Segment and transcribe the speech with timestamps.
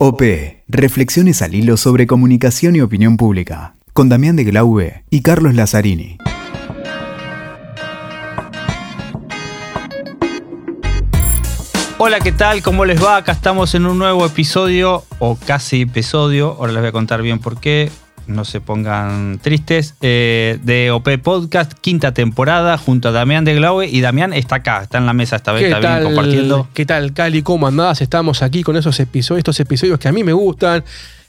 [0.00, 0.22] OP.
[0.68, 3.74] Reflexiones al hilo sobre comunicación y opinión pública.
[3.92, 6.18] Con Damián de Glaube y Carlos Lazzarini.
[11.98, 12.62] Hola, ¿qué tal?
[12.62, 13.16] ¿Cómo les va?
[13.16, 17.40] Acá estamos en un nuevo episodio, o casi episodio, ahora les voy a contar bien
[17.40, 17.90] por qué,
[18.28, 23.88] no se pongan tristes, eh, de OP Podcast, quinta temporada, junto a Damián de Glaube,
[23.88, 26.68] y Damián está acá, está en la mesa esta vez, ¿Qué está bien compartiendo.
[26.74, 27.42] ¿Qué tal, Cali?
[27.42, 28.00] ¿Cómo andás?
[28.00, 30.84] Estamos aquí con esos episodios, estos episodios que a mí me gustan,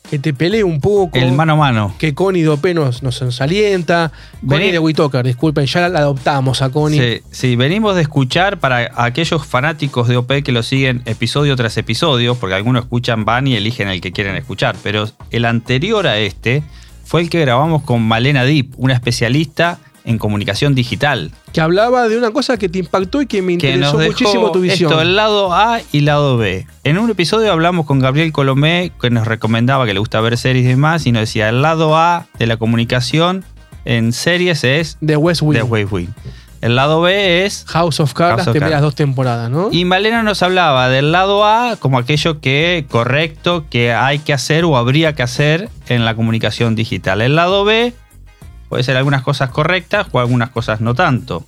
[0.09, 1.17] que te pelee un poco.
[1.17, 1.95] El mano a mano.
[1.97, 4.11] Que Connie Dope nos, nos alienta.
[4.41, 4.71] Connie Vení.
[4.71, 6.99] de WeTalker, disculpen, ya la adoptamos a Connie.
[6.99, 11.77] Sí, sí, venimos de escuchar para aquellos fanáticos de OP que lo siguen episodio tras
[11.77, 16.17] episodio, porque algunos escuchan, van y eligen el que quieren escuchar, pero el anterior a
[16.17, 16.63] este
[17.09, 22.15] fue el que grabamos con Malena Deep, una especialista en comunicación digital, Que hablaba de
[22.15, 24.91] una cosa que te impactó y que me que nos interesó dejó muchísimo tu visión.
[24.91, 26.67] esto, el lado A y lado B.
[26.83, 30.65] En un episodio hablamos con Gabriel Colomé, que nos recomendaba que le gusta ver series
[30.65, 33.43] y demás, y nos decía, el lado A de la comunicación
[33.85, 35.57] en series es De West Wing.
[35.57, 36.09] The Wave Wing.
[36.61, 38.83] El lado B es House of Cards, House las of primeras Cards.
[38.83, 39.69] dos temporadas, ¿no?
[39.71, 44.65] Y Malena nos hablaba del lado A como aquello que correcto, que hay que hacer
[44.65, 47.21] o habría que hacer en la comunicación digital.
[47.21, 47.93] El lado B
[48.67, 51.43] puede ser algunas cosas correctas o algunas cosas no tanto.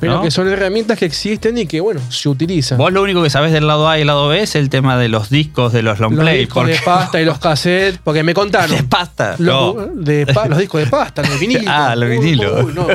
[0.00, 0.22] Pero ¿no?
[0.22, 2.76] que son herramientas que existen y que, bueno, se utilizan.
[2.78, 4.98] Vos lo único que sabés del lado A y el lado B es el tema
[4.98, 6.40] de los discos de los long los play.
[6.40, 8.70] discos de pasta y los cassettes, porque me contaron.
[8.76, 9.36] de pasta.
[9.38, 9.86] Los, No.
[9.94, 11.64] de pa- los discos de pasta, los vinilos.
[11.68, 12.74] Ah, los vinilos.
[12.74, 12.88] no,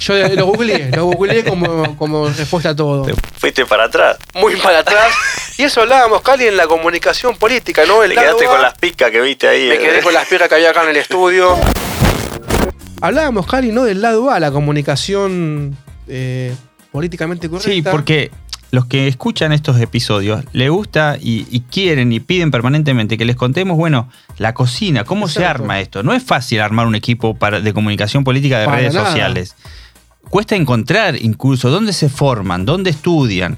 [0.00, 3.02] yo lo googleé, lo googleé como, como respuesta a todo.
[3.06, 4.18] Te fuiste para atrás.
[4.34, 5.12] Muy para atrás.
[5.56, 8.02] Y eso hablábamos, Cali, en la comunicación política, ¿no?
[8.04, 9.68] El lado A, picas que viste ahí.
[9.68, 11.56] Me quedé con las piedras que había acá en el estudio.
[13.00, 13.84] Hablábamos, Cali, ¿no?
[13.84, 15.76] Del lado A, la comunicación
[16.08, 16.54] eh,
[16.92, 17.70] políticamente correcta.
[17.70, 18.30] Sí, porque
[18.70, 23.36] los que escuchan estos episodios les gusta y, y quieren y piden permanentemente que les
[23.36, 26.02] contemos, bueno, la cocina, cómo se arma esto.
[26.02, 29.06] No es fácil armar un equipo para- de comunicación política de Para redes nada.
[29.06, 29.54] sociales.
[30.28, 33.56] Cuesta encontrar incluso dónde se forman, dónde estudian.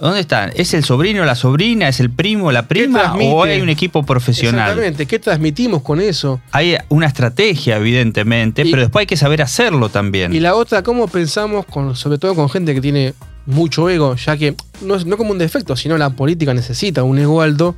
[0.00, 0.50] ¿Dónde están?
[0.54, 1.86] ¿Es el sobrino, la sobrina?
[1.88, 3.14] ¿Es el primo, la prima?
[3.20, 4.60] ¿O hay un equipo profesional?
[4.70, 5.06] Exactamente.
[5.06, 6.40] ¿Qué transmitimos con eso?
[6.52, 10.34] Hay una estrategia, evidentemente, Y- pero después hay que saber hacerlo también.
[10.34, 13.12] Y la otra, ¿cómo pensamos, con, sobre todo con gente que tiene
[13.44, 17.18] mucho ego, ya que no, es, no como un defecto, sino la política necesita un
[17.18, 17.76] ego alto?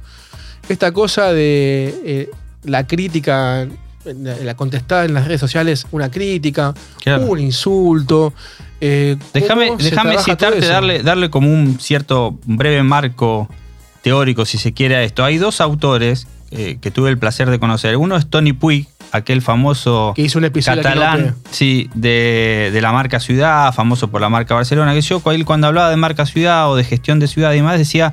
[0.69, 2.31] Esta cosa de eh,
[2.62, 3.66] la crítica,
[4.05, 7.27] la, la contestada en las redes sociales, una crítica, Claro.
[7.27, 8.33] un insulto.
[8.81, 13.49] eh, Déjame, ¿cómo se déjame trabaja todo citarte, darle, darle como un cierto breve marco
[14.03, 15.25] teórico, si se quiere, a esto.
[15.25, 17.97] Hay dos autores eh, que tuve el placer de conocer.
[17.97, 22.71] Uno es Tony Puig, aquel famoso Que hizo un episodio aquí en catalán, sí, de,
[22.73, 25.97] de la marca Ciudad, famoso por la marca Barcelona, que yo, él cuando hablaba de
[25.97, 28.13] marca Ciudad o de gestión de ciudad y demás, decía,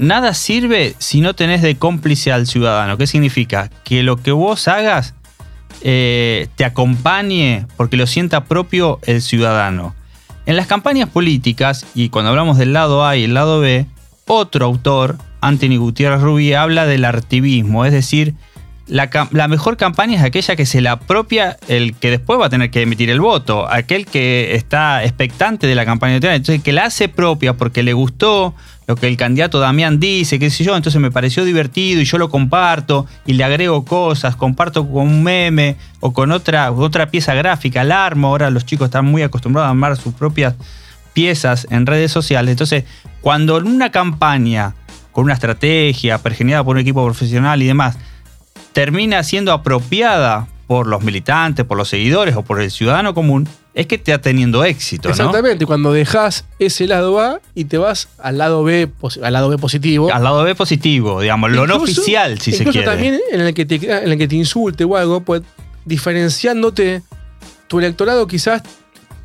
[0.00, 2.96] nada sirve si no tenés de cómplice al ciudadano.
[2.96, 3.70] ¿Qué significa?
[3.84, 5.14] Que lo que vos hagas
[5.82, 9.94] eh, te acompañe porque lo sienta propio el ciudadano.
[10.46, 13.86] En las campañas políticas, y cuando hablamos del lado A y el lado B,
[14.26, 18.34] otro autor, Anthony Gutiérrez Rubí, habla del artivismo, es decir,
[18.90, 22.70] la, mejor campaña es aquella que se la apropia el que después va a tener
[22.70, 26.86] que emitir el voto, aquel que está expectante de la campaña electoral, entonces que la
[26.86, 28.54] hace propia porque le gustó
[28.88, 32.18] lo que el candidato Damián dice, qué sé yo, entonces me pareció divertido y yo
[32.18, 37.34] lo comparto y le agrego cosas, comparto con un meme o con otra, otra pieza
[37.34, 40.54] gráfica, la armo, ahora los chicos están muy acostumbrados a armar sus propias
[41.12, 42.84] piezas en redes sociales, entonces
[43.20, 44.74] cuando en una campaña
[45.12, 47.96] con una estrategia pergeneada por un equipo profesional y demás,
[48.72, 53.86] termina siendo apropiada por los militantes, por los seguidores o por el ciudadano común, es
[53.86, 55.12] que está teniendo éxito, ¿no?
[55.14, 58.88] Exactamente, cuando dejas ese lado A y te vas al lado B,
[59.22, 60.12] al lado B positivo.
[60.12, 62.86] Al lado B positivo, digamos, lo no Incluso- oficial, si se incluso quiere.
[62.86, 65.42] también en el que te en el que te insulte o algo, pues
[65.84, 67.02] diferenciándote,
[67.68, 68.62] tu electorado quizás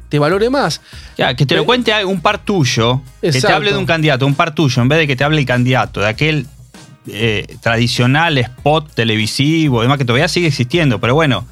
[0.09, 0.81] te valore más.
[1.17, 4.35] Ya, que te lo cuente un par tuyo, que te hable de un candidato, un
[4.35, 6.45] par tuyo, en vez de que te hable el candidato, de aquel
[7.07, 11.45] eh, tradicional spot televisivo, demás que todavía sigue existiendo, pero bueno,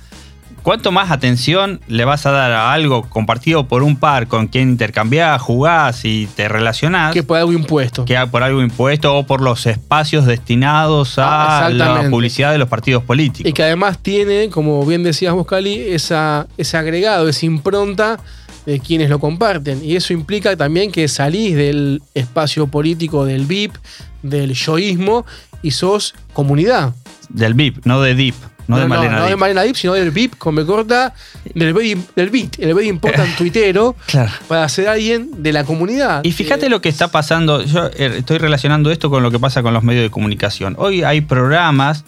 [0.64, 4.70] ¿cuánto más atención le vas a dar a algo compartido por un par con quien
[4.70, 7.14] intercambiás, jugás y te relacionás?
[7.14, 8.06] Que por algo impuesto.
[8.06, 12.70] que por algo impuesto o por los espacios destinados a Ah, la publicidad de los
[12.70, 13.50] partidos políticos.
[13.50, 18.20] Y que además tiene, como bien decías vos, Cali, esa, ese agregado, esa impronta
[18.66, 19.84] de quienes lo comparten.
[19.84, 23.74] Y eso implica también que salís del espacio político del VIP,
[24.22, 25.26] del yoísmo,
[25.62, 26.94] y sos comunidad.
[27.30, 28.36] Del VIP, no de DIP.
[28.66, 29.30] No, de Malena no Dip.
[29.32, 31.14] de Malena Dip, sino del VIP, con me corta,
[31.54, 34.32] del, very- del beat, el very important tuitero, Claro.
[34.48, 36.22] para ser alguien de la comunidad.
[36.24, 39.40] Y fíjate Eh, lo que está pasando, yo eh, estoy relacionando esto con lo que
[39.40, 40.76] pasa con los medios de comunicación.
[40.80, 42.06] Hoy hay programas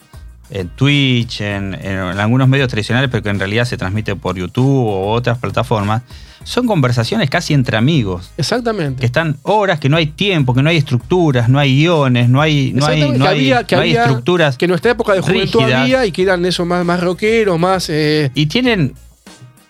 [0.50, 4.86] en Twitch, en, en algunos medios tradicionales, pero que en realidad se transmite por YouTube
[4.88, 6.04] o otras plataformas.
[6.44, 9.00] Son conversaciones casi entre amigos, Exactamente.
[9.00, 12.40] que están horas, que no hay tiempo, que no hay estructuras, no hay guiones, no
[12.40, 14.56] hay, no hay, no que hay- había, que no hay había- estructuras.
[14.58, 15.82] Que en nuestra época de juventud rígidas.
[15.82, 17.90] había y que eran eso más, más rockeros, más.
[17.90, 18.94] eh, Y tienen,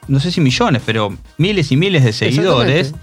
[0.10, 2.94] no sé si millones, pero miles y miles de seguidores.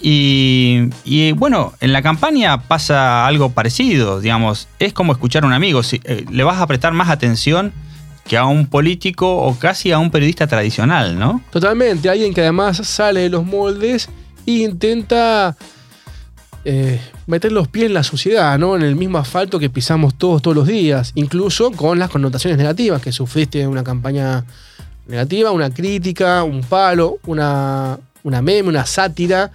[0.00, 5.52] Y, y, bueno, en la campaña pasa algo parecido, digamos, es como escuchar a un
[5.52, 7.72] amigo, eh, le vas a prestar más atención
[8.26, 11.42] que a un político o casi a un periodista tradicional, ¿no?
[11.50, 14.08] Totalmente, alguien que además sale de los moldes
[14.46, 15.56] e intenta
[16.64, 18.76] eh, meter los pies en la sociedad, ¿no?
[18.76, 23.02] En el mismo asfalto que pisamos todos todos los días, incluso con las connotaciones negativas
[23.02, 24.44] que sufriste en una campaña
[25.06, 29.50] negativa, una crítica, un palo, una, una meme, una sátira.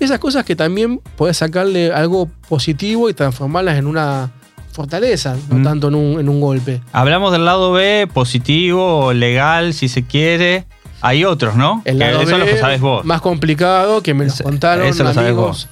[0.00, 4.30] Esas cosas que también podés sacarle algo positivo y transformarlas en una
[4.72, 5.62] fortaleza, no Mm.
[5.64, 6.80] tanto en un, en un golpe.
[6.92, 10.66] Hablamos del lado B, positivo, legal, si se quiere.
[11.00, 11.82] Hay otros, ¿no?
[11.84, 13.04] El Que lado eso es lo B, que sabes vos.
[13.04, 15.68] Más complicado, que me lo contaron eso lo amigos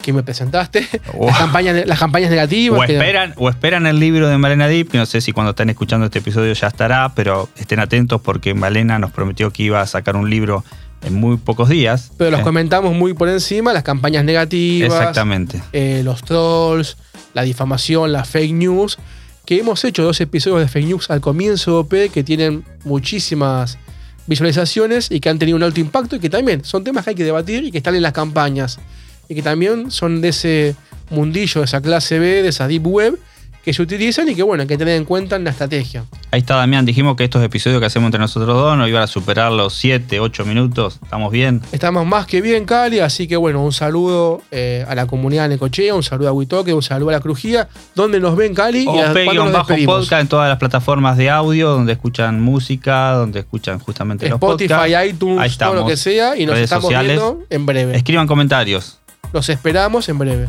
[0.00, 0.84] que me presentaste.
[1.16, 1.26] Oh.
[1.28, 2.80] Las, campañas, las campañas negativas.
[2.80, 5.50] O que- esperan, o esperan el libro de Malena Dip, que no sé si cuando
[5.50, 9.80] están escuchando este episodio ya estará, pero estén atentos porque Malena nos prometió que iba
[9.80, 10.64] a sacar un libro
[11.02, 12.10] en muy pocos días.
[12.16, 15.60] pero los Eh, comentamos muy por encima, las campañas negativas, Exactamente.
[15.72, 16.96] eh, los trolls,
[17.34, 18.98] la difamación, las fake news.
[19.44, 23.76] Que hemos hecho dos episodios de fake news al comienzo de OP que tienen muchísimas
[24.26, 27.16] visualizaciones y que han tenido un alto impacto y que también son temas que hay
[27.16, 28.78] que debatir y que están en las campañas.
[29.28, 30.76] Y que también son de ese
[31.10, 33.18] mundillo, de esa clase B, de esa deep web
[33.64, 36.04] que se utilizan y que bueno, hay que tener en cuenta en la estrategia.
[36.32, 39.06] Ahí está Damián, dijimos que estos episodios que hacemos entre nosotros dos no iban a
[39.06, 40.98] superar los 7, 8 minutos.
[41.02, 41.60] ¿Estamos bien?
[41.70, 45.50] Estamos más que bien, Cali, así que bueno, un saludo eh, a la comunidad de
[45.50, 48.98] Necochea, un saludo a Huitoque, un saludo a la Crujía, donde nos ven, Cali, y
[48.98, 53.78] a- nos bajo podcast en todas las plataformas de audio donde escuchan música, donde escuchan
[53.78, 54.94] justamente los Spotify, podcasts.
[54.96, 55.76] Ahí iTunes, todo estamos.
[55.76, 57.16] lo que sea, y nos estamos sociales.
[57.16, 57.96] viendo en breve.
[57.96, 58.98] Escriban comentarios.
[59.32, 60.48] Los esperamos en breve.